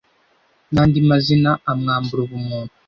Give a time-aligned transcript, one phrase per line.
[0.73, 2.73] n’andi mazina amwambura ubumuntu